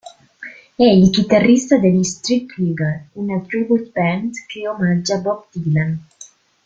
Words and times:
È 0.73 0.81
il 0.83 1.11
chitarrista 1.11 1.77
degli 1.77 2.01
Street 2.01 2.55
Legal, 2.55 3.05
una 3.11 3.39
"tribute 3.41 3.91
band" 3.93 4.33
che 4.47 4.67
omaggia 4.67 5.19
Bob 5.19 5.45
Dylan. 5.51 6.05